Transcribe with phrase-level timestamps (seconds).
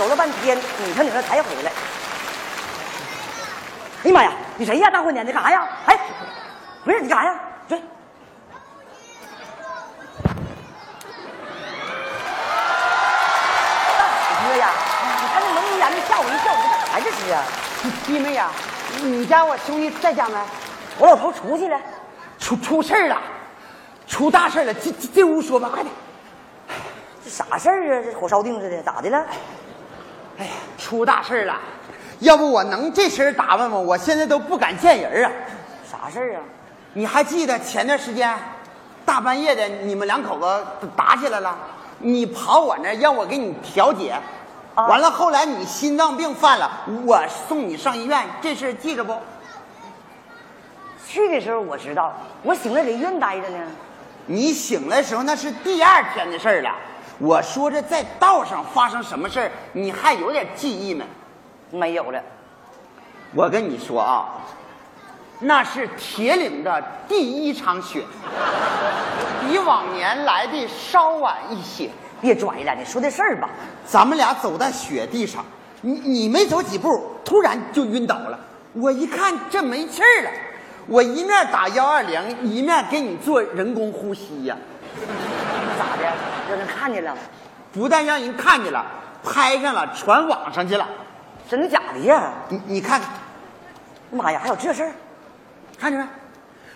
[0.00, 1.70] 走了半天，拧成拧着才回来。
[4.02, 4.88] 哎呀妈呀，你谁呀？
[4.88, 5.68] 大过年的干啥呀？
[5.84, 5.98] 哎，
[6.82, 7.38] 不是你干啥呀？
[7.68, 7.78] 追！
[7.78, 7.84] 哥
[14.56, 14.70] 呀，
[15.20, 17.44] 你看那蒙眼的吓我一跳，你干啥这是啊？
[18.06, 18.50] 弟妹呀，
[19.02, 20.38] 你家我兄弟在家没？
[20.98, 21.78] 我老头出去了。
[22.38, 23.20] 出出事儿了，
[24.06, 24.72] 出大事了！
[24.72, 25.94] 进进进屋说吧，快点。
[27.22, 28.02] 这啥事儿啊？
[28.02, 29.26] 这火烧腚似的，咋的了？
[30.40, 31.54] 哎呀，出大事了！
[32.20, 33.76] 要不我能这身打扮吗？
[33.76, 35.30] 我现在都不敢见人啊！
[35.84, 36.40] 啥事儿啊？
[36.94, 38.34] 你还记得前段时间
[39.04, 41.54] 大半夜的，你们两口子打起来了？
[41.98, 44.14] 你跑我那让我给你调解，
[44.74, 46.70] 啊完了后来你心脏病犯了，
[47.04, 49.14] 我送你上医院，这事儿记着不？
[51.06, 53.58] 去的时候我知道，我醒了在医院待着呢。
[54.24, 56.74] 你醒来的时候那是第二天的事儿了。
[57.20, 61.04] 我说这在道上发生什么事儿，你还有点记忆没？
[61.70, 62.18] 没有了。
[63.34, 64.26] 我跟你说啊，
[65.38, 68.02] 那是铁岭的第一场雪，
[69.46, 71.90] 比往年来的稍晚一些。
[72.22, 73.50] 别拽了，你说这事儿吧。
[73.86, 75.44] 咱们俩走在雪地上，
[75.82, 78.38] 你你没走几步，突然就晕倒了。
[78.72, 80.30] 我一看这没气儿了，
[80.86, 84.56] 我一面打幺二零，一面给你做人工呼吸呀、
[85.78, 86.12] 咋的？
[86.50, 87.16] 让人看见了？
[87.72, 88.84] 不但让人看见了，
[89.22, 90.86] 拍上了，传网上去了。
[91.48, 92.32] 真的假的呀？
[92.48, 93.08] 你你看看，
[94.10, 94.92] 妈呀，还有这事儿？
[95.78, 96.06] 看见没？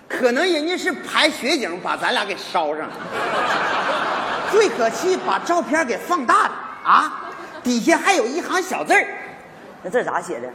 [0.07, 2.95] 可能人家是拍雪景把咱俩给烧上了。
[4.53, 6.53] 最可气，把照片给放大了
[6.85, 7.21] 啊！
[7.63, 9.07] 底下还有一行小字儿。
[9.83, 10.49] 那字咋写的？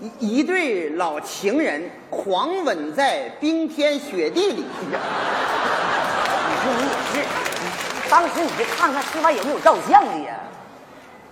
[0.00, 4.64] 一一对老情人狂吻在冰天雪地里。
[6.48, 7.28] 你说你也是，
[8.14, 10.36] 当时你就看看司法有没有照相的呀？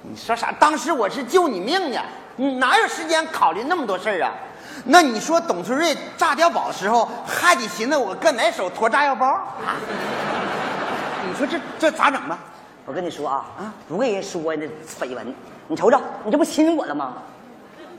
[0.03, 0.50] 你说啥？
[0.59, 2.00] 当时我是救你命呢，
[2.34, 4.32] 你哪有时间考虑那么多事儿啊？
[4.87, 9.78] 那你说董存瑞炸碉堡的时候，还得寻思我搁哪手驮炸药包啊？
[11.25, 12.37] 你说这这咋整吧？
[12.84, 15.32] 我跟你说啊，啊，不跟人说那绯闻，
[15.69, 17.15] 你瞅瞅，你这不亲我了吗？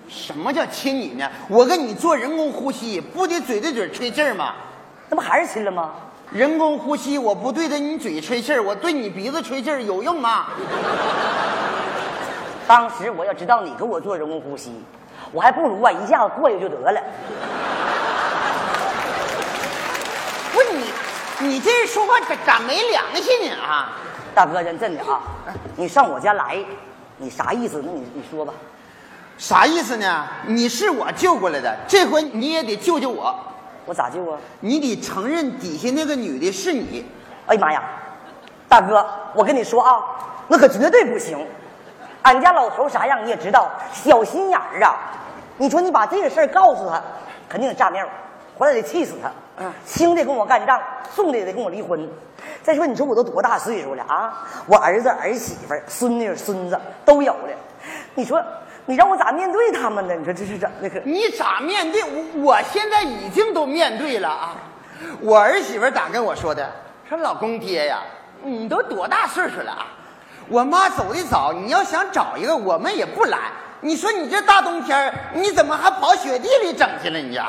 [0.09, 1.31] 什么叫亲你呢？
[1.47, 4.55] 我跟你做人工呼吸，不得嘴对嘴吹气儿吗？
[5.07, 5.91] 那不还是亲了吗？
[6.33, 10.47] 人工呼吸，我不对着你嘴吹气儿，我对你鼻子吹气儿有用吗？
[12.65, 14.71] 当时我要知道你给我做人工呼吸，
[15.31, 16.99] 我还不如啊一下子过去就得了。
[20.51, 20.85] 不是你，
[21.49, 23.91] 你这人说话咋咋没良心呢啊？
[24.33, 25.21] 大哥，认真的啊，
[25.75, 26.57] 你上我家来，
[27.17, 27.79] 你啥意思？
[27.85, 28.51] 那你你说吧。
[29.37, 30.25] 啥意思呢？
[30.47, 33.35] 你是我救过来的，这回你也得救救我。
[33.85, 34.37] 我咋救啊？
[34.61, 37.05] 你得承认底下那个女的是你。
[37.45, 37.83] 哎呀妈呀，
[38.69, 39.05] 大哥，
[39.35, 40.01] 我跟你说啊，
[40.47, 41.45] 那可绝对不行。
[42.21, 44.95] 俺家老头啥样你也知道，小心眼儿啊。
[45.57, 47.01] 你说你把这个事儿告诉他，
[47.49, 48.07] 肯定得炸庙，
[48.57, 49.29] 回来得气死他。
[49.57, 50.81] 嗯轻的跟我干仗，
[51.15, 52.09] 重的也得跟我离婚。
[52.63, 54.47] 再说你说我都多大岁数了啊？
[54.65, 57.49] 我儿子、儿媳妇儿、孙女、孙子都有了。
[58.15, 58.41] 你说
[58.85, 60.13] 你让我咋面对他们呢？
[60.15, 61.01] 你说这是怎么的？
[61.05, 62.03] 你咋面对？
[62.03, 64.55] 我我现在已经都面对了啊！
[65.21, 66.69] 我儿媳妇咋跟我说的？
[67.07, 67.99] 说老公爹呀，
[68.43, 69.87] 你都多大岁数了啊？
[70.49, 73.39] 我妈走的早，你要想找一个，我们也不拦。
[73.79, 77.19] 你说你这大冬天儿你怎么还跑雪地里整去了？
[77.19, 77.47] 你呀？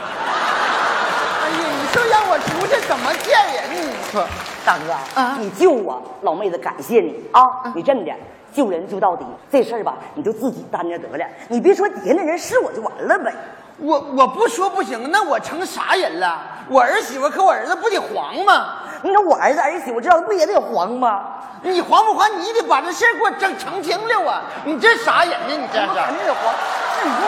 [1.42, 3.92] 哎呀，你说让我出去怎么见人呢？
[3.92, 4.24] 你说，
[4.64, 7.42] 大哥啊你救我，老妹子感谢你啊！
[7.74, 8.12] 你真的
[8.54, 13.34] 救人救到底，这事儿吧，你就自己担着得了，你别说底下那人是我就完了呗。
[13.78, 16.40] 我我不说不行，那我成啥人了？
[16.68, 18.76] 我儿媳妇和我儿子不得黄吗？
[19.02, 21.24] 你说我儿子儿媳妇知道不也得黄吗？
[21.62, 22.28] 你黄不黄？
[22.38, 24.42] 你得把这事儿给我整澄清了啊！
[24.64, 25.48] 你这啥人呢？
[25.48, 26.12] 你这是肯是？
[26.14, 26.54] 定得黄。
[26.96, 27.26] 那你说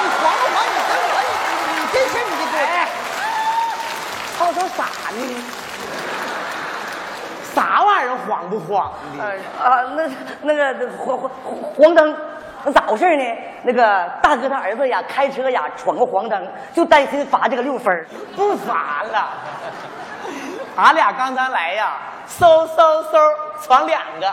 [0.00, 0.64] 你黄不黄？
[0.64, 1.30] 你跟我，你
[1.76, 2.64] 你这事儿你得给我。
[2.64, 2.88] 哎
[4.38, 5.63] 他说啥呢？
[8.04, 9.24] 啥玩意儿黄不黄的？
[9.62, 10.08] 啊，那
[10.42, 11.30] 那个黄黄
[11.76, 12.16] 黄灯，
[12.64, 13.24] 那咋回事呢？
[13.62, 18.06] 那个大哥他儿子呀，开车呀闯个黄灯，就担心罚这个六分儿
[18.36, 19.28] 不罚了。
[20.76, 21.96] 俺俩刚才来呀，
[22.28, 23.18] 嗖嗖嗖
[23.62, 24.32] 闯两个，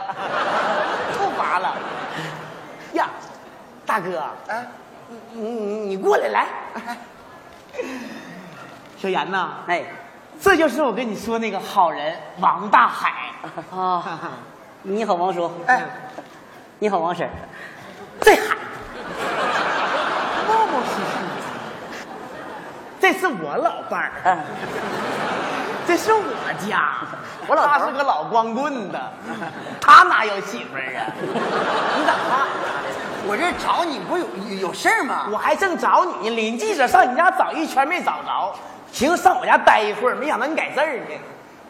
[1.17, 1.73] 不罚了。
[2.93, 3.07] 呀，
[3.85, 4.65] 大哥，啊，
[5.31, 6.45] 你你你过来来。
[8.97, 9.83] 小严呐，哎，
[10.41, 13.11] 这就是我跟你说那个好人王大海。
[13.71, 14.19] 啊，
[14.81, 15.51] 你好，王叔。
[15.67, 15.83] 哎，
[16.79, 17.31] 你好，王婶儿。
[18.21, 18.55] 这海
[20.47, 22.05] 冒冒失失，
[22.99, 24.11] 这是我老伴儿。
[24.25, 24.39] 嗯，
[25.87, 26.23] 这是我
[26.67, 26.93] 家，
[27.47, 28.99] 我老头儿他是个老光棍子，
[29.79, 31.05] 他哪有媳妇儿啊？
[31.97, 32.47] 你咋看？
[33.27, 35.27] 我这找你不有有有事儿吗？
[35.31, 38.55] 我还正找你呢，领记者上你家找一圈没找着，
[39.01, 41.05] 寻思上我家待一会儿，没想到你改字儿呢，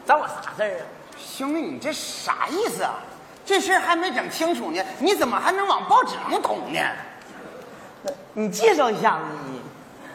[0.06, 0.84] 找我啥事儿啊？
[1.18, 2.96] 兄弟，你这啥意思啊？
[3.46, 6.80] 这事儿还没整清楚呢，你怎么还能往报纸上捅呢？
[8.34, 9.62] 你介绍一下子你。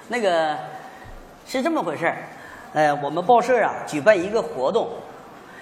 [0.09, 0.55] 那个
[1.47, 2.17] 是这么回事儿，
[2.75, 4.91] 呃，我们报社啊举办一个活动，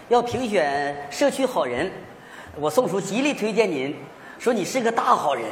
[0.09, 1.89] 要评选社区好人，
[2.57, 3.97] 我宋叔极力推荐您，
[4.41, 5.45] 说你是个大好人，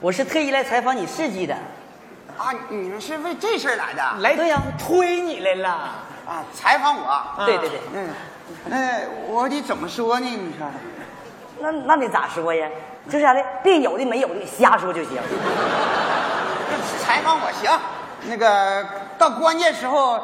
[0.00, 1.56] 我是特意来采访你事迹的。
[2.40, 4.02] 啊，你们是为这事儿来的？
[4.20, 5.68] 来，对呀推你来了。
[6.26, 7.22] 啊，采访我。
[7.44, 8.08] 对对对，嗯，
[8.72, 10.26] 哎，我得怎么说呢？
[10.26, 10.66] 你说，
[11.58, 12.66] 那那得咋说呀？
[13.10, 15.18] 就是啥的，别有的没有的瞎说就行。
[17.02, 17.78] 采访我行，
[18.26, 18.86] 那个
[19.18, 20.18] 到关键时候，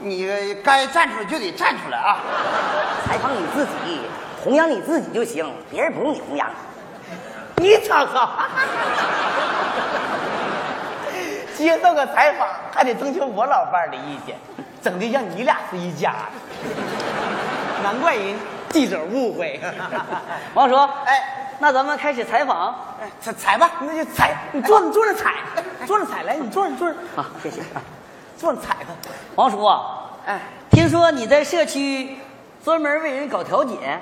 [0.00, 2.18] 你该站出来就得站出来啊。
[3.06, 4.00] 采访你自己，
[4.42, 6.50] 弘扬你自己就行，别人不用你弘扬。
[7.58, 8.28] 你瞅瞅，
[11.60, 14.34] 接受个采访还得征求我老伴儿的意见，
[14.82, 18.34] 整的像你俩是一家的，难怪人
[18.70, 19.60] 记者误会。
[20.54, 20.74] 王叔，
[21.04, 23.70] 哎，那咱们开始采访哎采采吧。
[23.80, 25.34] 那就采，你坐你坐着采，
[25.86, 27.60] 坐着采来，你坐着坐着，啊，谢谢。
[28.38, 28.94] 坐着采吧。
[29.34, 30.40] 王叔啊，哎，
[30.70, 32.16] 听说你在社区
[32.64, 34.00] 专门为人搞调解，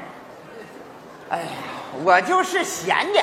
[1.28, 1.44] 哎呀，
[2.04, 3.20] 我就是闲的，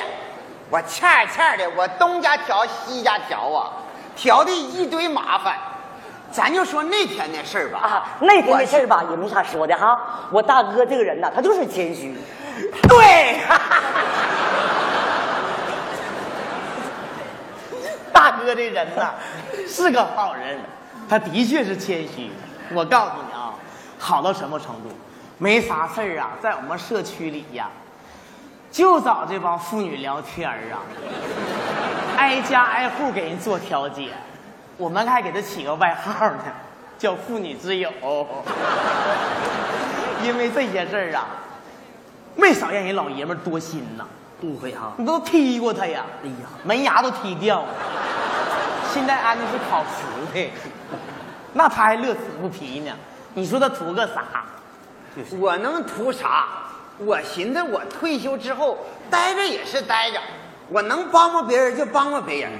[0.68, 3.72] 我欠儿欠儿的，我东家调西家调啊，
[4.16, 5.56] 调的一堆麻烦。
[6.32, 7.78] 咱就说那天的事儿吧。
[7.78, 9.96] 啊，那天的事儿吧也没啥说的哈。
[10.32, 12.14] 我大哥这个人呐，他就是谦虚。
[12.88, 13.38] 对，
[18.12, 19.14] 大哥这人呐
[19.68, 20.58] 是个好人，
[21.08, 22.30] 他的确是谦虚。
[22.74, 23.54] 我告诉你啊，
[23.98, 24.90] 好到什么程度？
[25.38, 27.68] 没啥事儿啊，在我们社区里呀，
[28.72, 30.80] 就找这帮妇女聊天儿啊，
[32.16, 34.10] 挨家挨户给人做调解。
[34.76, 36.38] 我们还给他起个外号呢，
[36.98, 37.90] 叫“妇女之友”。
[40.24, 41.26] 因为这些事儿啊，
[42.34, 44.04] 没少让人老爷们儿多心呐。
[44.42, 44.92] 误会哈。
[44.98, 46.04] 你都踢过他呀？
[46.22, 46.34] 哎呀，
[46.64, 47.68] 门牙都踢掉了。
[48.92, 50.02] 现在安的是烤瓷
[50.34, 50.50] 的，
[51.54, 52.92] 那他还乐此不疲呢。
[53.34, 54.24] 你说他图个啥？
[55.38, 56.46] 我能图啥？
[56.98, 58.78] 我寻思我退休之后
[59.10, 60.18] 待着也是待着，
[60.68, 62.52] 我能帮帮别人就帮帮别人，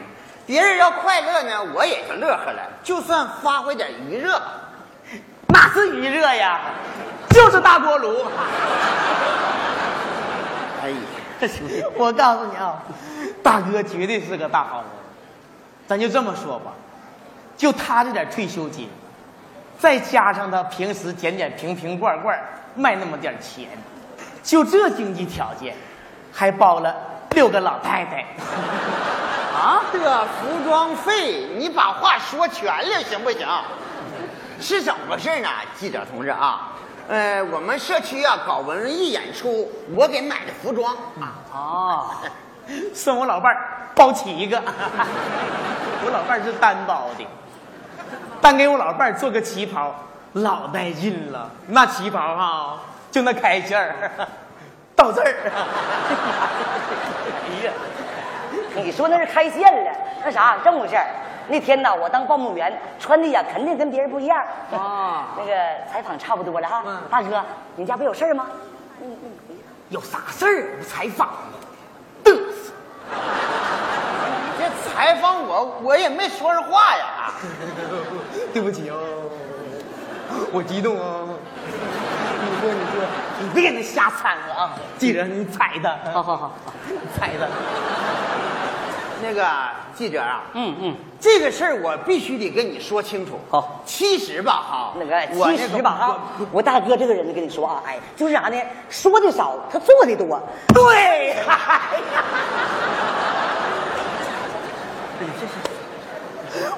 [0.46, 4.52] 别人要快乐呢，我也就乐呵了，就算发挥点余热吧。
[5.48, 6.60] 哪是余热呀？
[7.30, 8.24] 就是大锅炉。
[10.82, 10.96] 哎呀，
[11.96, 12.82] 我告诉你啊，
[13.42, 14.86] 大哥绝对是个大好人。
[15.86, 16.72] 咱就这么说吧，
[17.56, 18.88] 就他这点退休金，
[19.78, 22.38] 再加上他平时捡捡瓶瓶罐罐
[22.74, 23.68] 卖那么点钱，
[24.42, 25.74] 就这经济条件，
[26.32, 26.94] 还包了
[27.36, 28.24] 六个老太太。
[29.54, 33.46] 啊，这服装费你把话说全了行不行？
[34.58, 35.48] 是怎么回事呢，
[35.78, 36.72] 记者同志啊？
[37.08, 41.34] 呃，我们社区啊搞文艺演出，我给买的服装啊。
[41.52, 42.06] 哦，
[42.94, 44.56] 送我老伴儿包起一个，
[46.04, 47.26] 我老伴儿是单包的，
[48.40, 49.94] 单给我老伴儿做个旗袍，
[50.32, 51.50] 老带劲了。
[51.66, 52.78] 那旗袍哈、
[53.10, 54.10] 就那开线儿，
[54.96, 55.34] 到这儿。
[57.46, 57.72] 哎呀，
[58.84, 59.90] 你说那是开线了，
[60.24, 61.06] 那啥这么回事儿？
[61.48, 64.42] 那天呢，我当报幕员，穿的呀肯定跟别人不一样。
[64.72, 65.52] 哦 那个
[65.92, 66.82] 采访差不多了哈。
[66.84, 67.40] 嗯大哥，
[67.76, 68.46] 你家不有事儿吗？
[69.02, 69.30] 嗯嗯
[69.90, 70.76] 有啥事儿？
[70.80, 71.58] 我采访呢，
[72.24, 72.72] 嘚瑟。
[74.58, 77.30] 你这采访我，我也没说上话呀。
[78.52, 78.96] 对不起哦，
[80.52, 81.28] 我激动哦。
[81.68, 82.95] 你说，你说，
[83.40, 84.72] 你别给他瞎掺和啊！
[84.98, 86.52] 记者，你踩他，好好好，
[86.88, 87.46] 你踩他。
[89.22, 89.46] 那个
[89.94, 93.40] 记者啊，嗯嗯，这个事儿我必须得跟你说清楚。
[93.50, 95.26] 好其实吧，哈，那个
[95.56, 96.20] 其实吧哈，
[96.52, 98.56] 我大哥这个人跟你说啊，哎，就是啥呢？
[98.90, 100.40] 说的少，他做的多。
[100.74, 101.36] 对，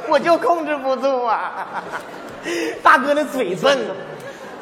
[0.09, 1.83] 我就控制不住啊！
[2.83, 3.77] 大哥的嘴笨，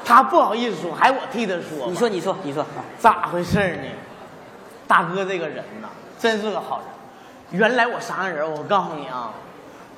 [0.06, 1.88] 他不好意思说，还我替他说。
[1.88, 2.64] 你说，你说，你说，
[2.96, 3.88] 咋回事呢？
[4.86, 6.86] 大哥这个人呐，真是个好人。
[7.60, 8.48] 原来我啥样人？
[8.48, 9.32] 我告诉你啊，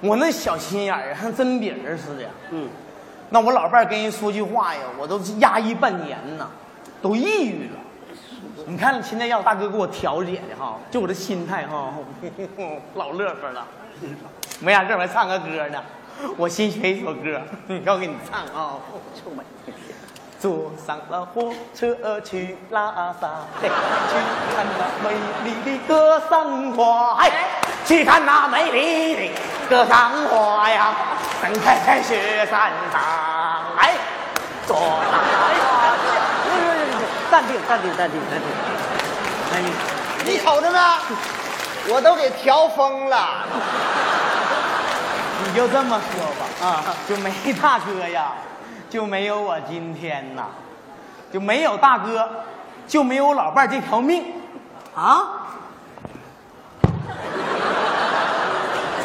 [0.00, 2.24] 我那小心眼儿像针饼儿似的。
[2.50, 2.70] 嗯，
[3.28, 6.48] 那我老伴儿跟人说句话呀，我都压抑半年呐，
[7.02, 7.78] 都抑郁了。
[8.66, 11.92] 你看现在让大哥给我调解的哈，就我这心态哈，
[12.96, 13.66] 老乐呵了。
[14.60, 15.82] 没啥事儿我还唱个歌呢，
[16.37, 18.76] 我新学一首歌，你看我给你唱啊。
[20.40, 23.28] 坐上了火车去拉萨，
[23.60, 24.14] 嘿去
[24.54, 27.28] 看那美丽的格桑花，哎，
[27.84, 29.32] 去看那美丽的
[29.68, 30.94] 格桑花呀，
[31.42, 33.02] 盛开在雪山上，
[33.78, 33.94] 哎，
[34.64, 35.96] 坐上哎呀，
[36.44, 38.48] 不是不不，淡定淡定淡定淡定。
[39.54, 39.60] 哎，
[40.25, 40.78] 你你瞅着没？
[41.90, 43.44] 我都给调疯了。
[45.58, 48.30] 你就这么说吧，啊，就没大哥呀，
[48.88, 50.44] 就没有我今天呐，
[51.32, 52.30] 就没有大哥，
[52.86, 54.24] 就没有我老伴儿这条命。
[54.94, 55.48] 啊？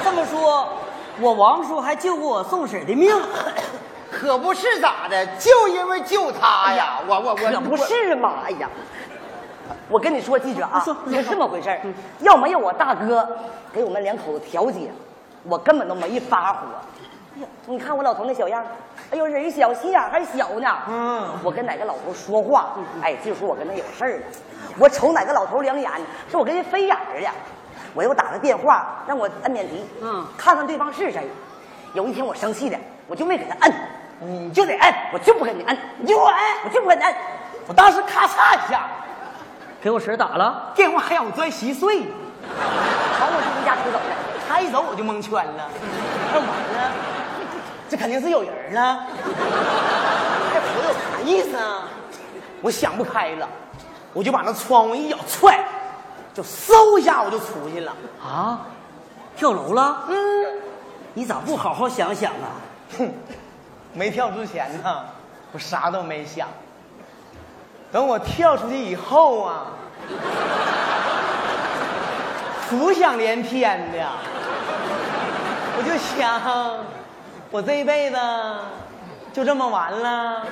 [0.03, 0.69] 这么说，
[1.19, 3.11] 我王叔还救过我宋婶的命？
[4.11, 8.33] 可不是咋的，就因为救他呀，我我我可不是嘛！
[8.45, 8.69] 哎呀，
[9.89, 11.81] 我跟你说，记者啊说，是这么回事儿
[12.19, 13.27] 要没有我大哥
[13.73, 14.91] 给我们两口子调解，
[15.43, 16.59] 我根本都没发火。
[17.35, 18.67] 哎呀，你看我老头那小样儿，
[19.11, 20.69] 哎呦，人小心眼儿还小呢。
[20.87, 24.25] 嗯我跟哪个老头说话，哎，就说我跟他有事儿呢。
[24.77, 25.89] 我瞅哪个老头两眼，
[26.29, 27.29] 说我跟人飞眼儿呢。
[27.95, 31.27] 我又打个电话让我摁免提，嗯看看对方是谁。
[31.93, 33.73] 有一天我生气了，我就没给他摁，
[34.19, 37.15] 你就得摁，我就不给你摁，你就给我摁，我就不给你摁。
[37.67, 38.87] 我当时咔嚓一下，
[39.81, 44.32] 给我婶打了，电话还让我钻稀碎，朝我这家出走了。
[44.53, 45.67] 他一走我就蒙圈了，
[46.31, 46.91] 那完了，
[47.89, 49.03] 这肯定是有人了，
[50.53, 51.89] 这活的有啥意思啊？
[52.61, 53.49] 我想不开了，
[54.13, 55.65] 我就把那窗户一脚踹，
[56.35, 57.91] 就嗖一下我就出去了。
[58.23, 58.61] 啊，
[59.35, 60.03] 跳楼了？
[60.09, 60.15] 嗯，
[61.15, 62.53] 你咋不好好想想啊？
[62.99, 63.11] 哼，
[63.93, 65.03] 没跳之前呢，
[65.51, 66.47] 我啥都没想。
[67.91, 69.65] 等我跳出去以后啊，
[72.69, 74.07] 浮想联翩的，
[75.83, 76.41] 我就想，
[77.51, 78.17] 我这一辈子
[79.33, 80.43] 就这么完了，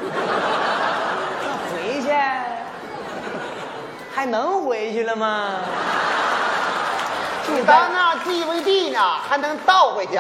[1.42, 2.12] 那回去
[4.14, 5.52] 还能回去了吗？
[7.48, 10.20] 你当那 DVD 呢，还能倒回去？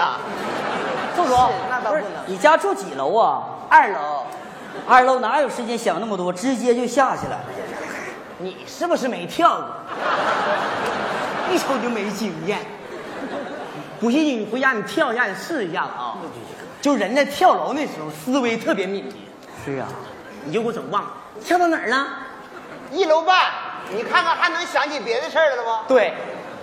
[1.13, 2.05] 不说，那倒不能。
[2.25, 3.43] 你家住几楼啊？
[3.69, 4.25] 二楼，
[4.87, 7.37] 二楼哪有时间想那么多，直接就下去了。
[8.37, 9.67] 你是不是没跳过？
[11.51, 12.59] 一瞅就没经验。
[14.01, 16.17] 不信你回家你跳一下，你试一下子啊。
[16.81, 19.15] 就人在跳楼那时候思维特别敏捷，
[19.63, 19.87] 是啊，
[20.43, 21.11] 你就给我整忘了，
[21.45, 22.07] 跳到哪儿了？
[22.91, 23.39] 一楼半，
[23.95, 25.81] 你看看还能想起别的事儿了吗？
[25.87, 26.15] 对，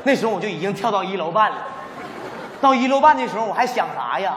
[0.02, 1.58] 那时候我就已经跳到一楼半了。
[2.60, 4.36] 到一楼半的时候，我还想啥呀？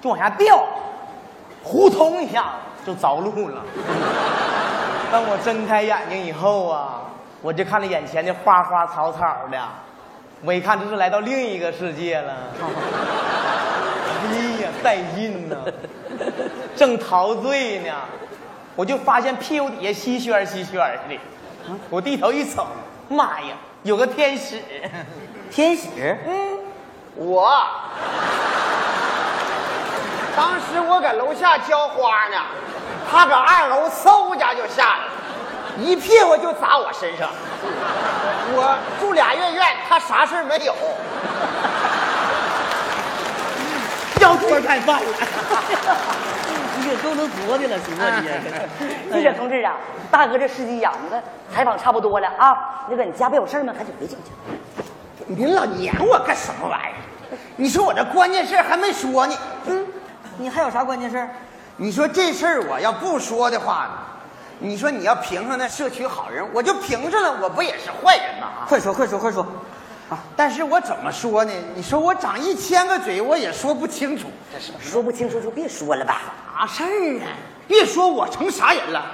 [0.00, 0.64] 就往下掉，
[1.64, 2.52] 呼通一下
[2.86, 3.60] 就着陆了。
[5.10, 7.02] 当我睁开眼睛以后啊，
[7.42, 9.60] 我就看着眼前的花花草草的，
[10.42, 12.34] 我一看这是来到另一个世界了。
[14.28, 15.56] 哎呀，带劲呐！
[16.76, 17.94] 正陶醉呢，
[18.74, 20.78] 我就发现屁股底下稀宣稀宣
[21.08, 21.18] 的。
[21.88, 22.66] 我低头一瞅，
[23.08, 24.60] 妈呀，有个天使。
[25.50, 25.88] 天使，
[26.26, 26.58] 嗯
[27.14, 27.50] 我，
[30.36, 32.36] 当时我搁楼下浇花呢，
[33.10, 35.04] 他搁二楼嗖一下就下来，
[35.82, 37.30] 一屁股就砸我身上。
[38.58, 40.74] 我住俩月院，他啥事儿没有。
[44.20, 45.08] 要锅盖饭了。
[46.78, 48.28] 你可够能作的了，行啊你？
[49.12, 49.74] 记者同志啊，
[50.10, 52.56] 大哥这司机呀，你看采访差不多了啊。
[52.88, 53.72] 那个你家不有事儿吗？
[53.76, 54.20] 赶紧回去去。
[55.26, 57.36] 您老撵我干什么玩意儿？
[57.56, 59.36] 你说我这关键事儿还没说呢。
[59.66, 59.86] 嗯，
[60.38, 61.28] 你还有啥关键事儿？
[61.76, 63.90] 你说这事儿我要不说的话呢，
[64.58, 68.66] 你说你要评上那社区好人，我就评上了，我不也是坏人吗？
[68.66, 69.46] 快说，快说，快说！
[70.08, 70.18] 啊！
[70.36, 71.52] 但是我怎么说呢？
[71.74, 74.28] 你说我长一千个嘴，我也说不清楚。
[74.52, 76.22] 这是说不清楚就别说了吧。
[76.58, 77.26] 啥事儿啊？
[77.66, 79.04] 别说我成啥人了。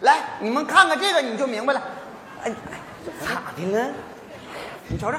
[0.00, 1.82] 来，你们看看这个，你就明白了。
[2.44, 2.52] 哎，
[3.20, 3.88] 咋的了？
[4.88, 5.18] 你瞅瞅，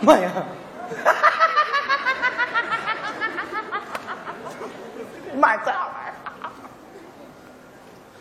[0.00, 0.30] 妈呀！
[5.42, 6.06] 妈这玩意
[6.44, 6.46] 儿！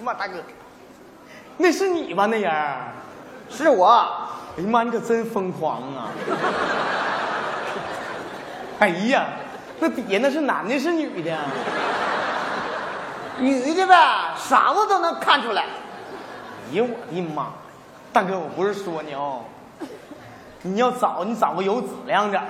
[0.04, 0.42] 妈大哥，
[1.58, 2.26] 那是你吧？
[2.26, 2.52] 那人？
[3.48, 3.88] 是我。
[4.58, 6.10] 哎呀妈，你可真疯狂啊！
[8.80, 9.26] 哎呀，
[9.80, 11.38] 那底下那是男的，是女的？
[13.38, 15.62] 女的呗，傻子都能看出来。
[15.62, 17.50] 哎呀，我的妈！
[18.12, 19.44] 大哥，我不是说你哦，
[20.64, 22.50] 你要找你找个有质量点的。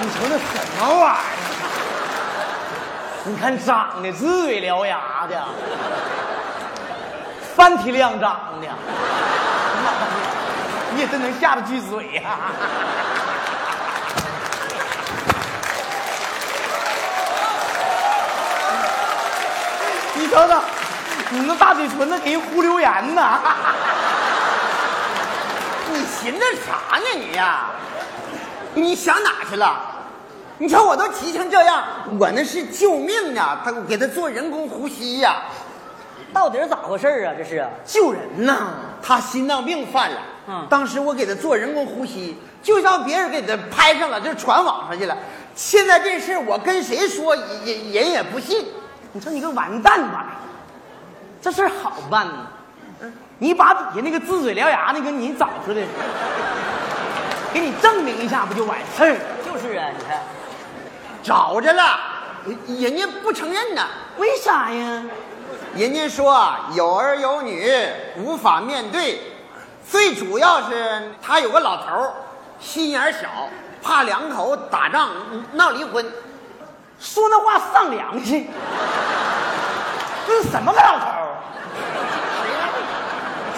[0.00, 0.44] 你瞅那什
[0.80, 1.55] 么玩意儿？
[3.28, 5.44] 你看长得龇嘴獠牙的，
[7.56, 8.68] 翻体亮长的，
[10.94, 12.54] 你也真能下得去嘴呀、啊！
[20.14, 20.60] 你瞅瞅，
[21.30, 23.40] 你那大嘴唇子给人呼流言呢！
[25.92, 27.66] 你寻思啥呢你呀、
[28.74, 29.95] 你想哪去了？
[30.58, 31.84] 你瞧我都急成这样，
[32.18, 35.42] 我那是救命呢，他给他做人工呼吸呀、
[36.32, 37.34] 到底是咋回事啊？
[37.36, 38.74] 这是救人呐！
[39.02, 45.16] 他心脏病犯了，嗯当时我给他做人工呼吸，就让别人给他拍上了，就传网上去了。
[45.54, 48.66] 现在这事儿我跟谁说人也人也不信。
[49.12, 50.36] 你说你个完蛋吧，
[51.40, 52.46] 这事儿好办呢。
[53.38, 55.82] 你把底下那个呲嘴獠牙那个你找出来，
[57.52, 59.20] 给你证明一下不就完事儿了？
[59.44, 60.20] 就是啊，你看，
[61.26, 61.98] 找着了，
[62.68, 63.82] 人家不承认呢。
[64.16, 65.02] 为啥呀？
[65.74, 67.68] 人家说有儿有女
[68.18, 69.20] 无法面对，
[69.90, 72.12] 最主要是他有个老头儿，
[72.60, 73.26] 心眼儿小，
[73.82, 75.08] 怕两口打仗
[75.50, 76.06] 闹离婚。
[77.00, 78.48] 说那话丧良心，
[80.28, 81.26] 这是什么个老头儿？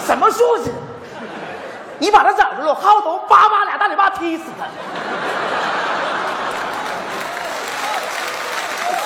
[0.07, 0.71] 什么素质？
[1.99, 4.65] 你把他找着了，薅头叭叭俩大嘴巴踢死他！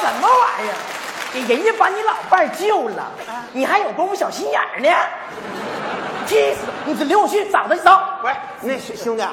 [0.01, 0.75] 什么玩意儿？
[1.34, 3.12] 给人家把你老伴儿救了，
[3.53, 4.89] 你还有功夫小心眼儿呢？
[6.27, 6.60] 气死！
[6.86, 8.00] 你这领我去找他去走。
[8.24, 9.24] 喂，那是兄弟，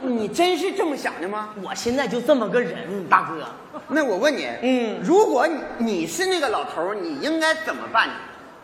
[0.00, 1.50] 你真是这么想的吗？
[1.62, 3.46] 我现在就这么个人，大哥。
[3.86, 8.14] 那我问你，嗯如果你你是那个老头，你应该怎么办呢？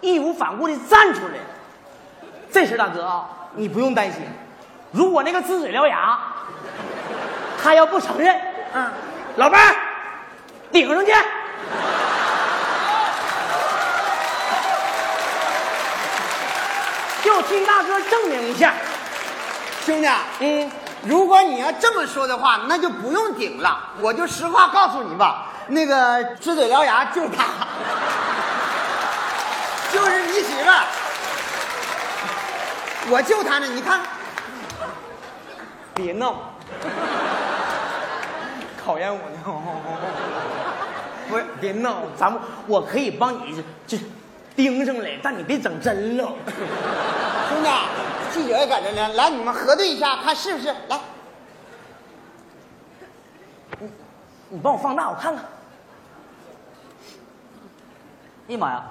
[0.01, 1.35] 义无反顾的站出来。
[2.51, 4.21] 这事大哥啊，你不用担心。
[4.91, 6.19] 如果那个呲嘴獠牙，
[7.63, 8.37] 他要不承认，
[8.73, 8.91] 嗯，
[9.37, 9.77] 老伴儿
[10.73, 11.13] 顶上去。
[17.25, 18.75] 就替大哥证明一下。
[19.85, 20.09] 兄弟，
[20.41, 20.71] 嗯，
[21.05, 27.45] 如果你要这么说的话，那就不用顶了，我就实话告诉你吧，那个呲嘴獠牙就是他，
[29.93, 30.85] 就是你媳妇儿，
[33.09, 34.01] 我救他呢，你看，
[35.95, 36.35] 别闹，
[38.85, 39.39] 考验我呢。
[41.31, 44.05] 不是，别闹，咱们我可以帮你就就
[44.57, 46.25] 盯上来，但你别整真了。
[47.49, 47.71] 兄弟，
[48.33, 50.69] 记者也搁这呢，来，你们核对一下，看是不是？
[50.89, 51.01] 来，
[53.79, 53.91] 你
[54.51, 55.45] 你帮我放大，我看看。
[58.49, 58.85] 哎呀妈呀，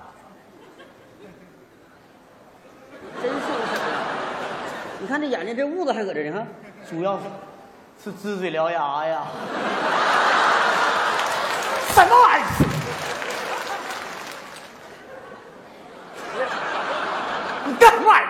[3.22, 3.38] 真是！
[5.02, 6.46] 你看这眼睛这痦子还搁这呢，哈，
[6.90, 7.24] 主要是
[8.04, 9.24] 是呲嘴獠牙呀。
[12.06, 12.46] 什么玩意儿？
[17.66, 18.30] 你干什么玩意儿？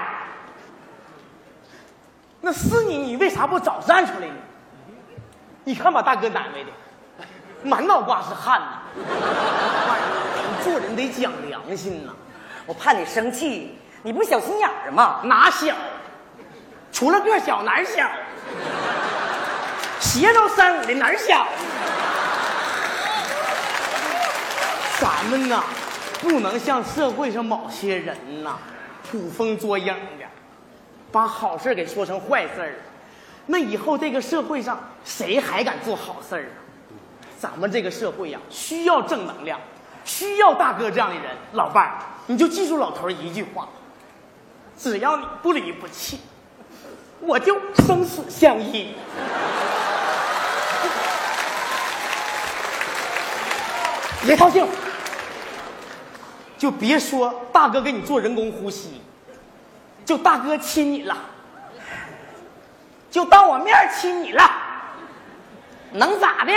[2.41, 4.33] 那是你，你为啥不早站出来呢？
[5.63, 6.71] 你看把大哥难为的，
[7.63, 8.79] 满脑瓜是汗呐。
[8.95, 12.13] 你做人得讲良心呐，
[12.65, 15.19] 我怕你生气，你不小心眼儿吗？
[15.23, 15.75] 哪小？
[16.91, 18.09] 除了个儿小哪儿小？
[19.99, 21.47] 鞋都三五的哪儿小？
[24.99, 25.63] 咱们呐，
[26.21, 28.57] 不能像社会上某些人呐，
[29.11, 29.87] 捕风捉影
[30.19, 30.25] 的，
[31.11, 32.75] 把好事给说成坏事儿。
[33.45, 36.59] 那以后这个社会上谁还敢做好事啊？
[37.39, 39.57] 咱们这个社会呀、需要正能量，
[40.03, 41.23] 需要大哥这样的人。
[41.53, 41.95] 老伴儿，
[42.27, 43.69] 你就记住老头一句话：
[44.77, 46.19] 只要你不离不弃，
[47.21, 48.93] 我就生死相依。
[54.21, 54.67] 别高兴，
[56.59, 59.01] 就别说大哥给你做人工呼吸，
[60.05, 61.15] 就大哥亲你了，
[63.09, 64.43] 就当我面亲你了，
[65.93, 66.51] 能咋的？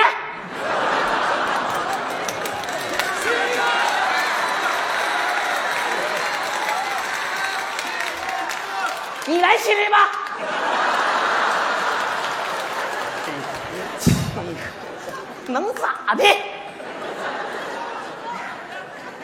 [9.25, 10.09] 你来亲来吧。
[15.47, 16.25] 能咋的？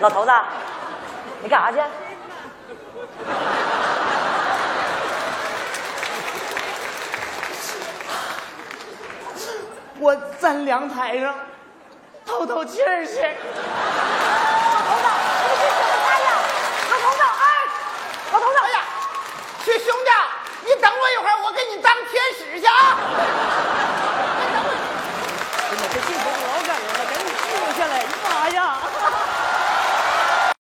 [0.01, 0.31] 老头子，
[1.43, 1.79] 你干啥去？
[10.01, 11.35] 我站凉台上
[12.25, 13.21] 透透气儿去。